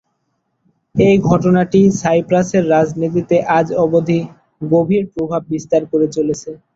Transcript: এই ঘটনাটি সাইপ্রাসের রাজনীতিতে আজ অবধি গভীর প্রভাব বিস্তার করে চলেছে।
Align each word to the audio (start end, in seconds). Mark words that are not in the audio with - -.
এই 0.95 1.15
ঘটনাটি 1.29 1.79
সাইপ্রাসের 2.01 2.63
রাজনীতিতে 2.69 3.35
আজ 3.57 3.67
অবধি 3.83 4.19
গভীর 4.65 5.03
প্রভাব 5.13 5.41
বিস্তার 5.51 5.81
করে 5.91 6.07
চলেছে। 6.15 6.49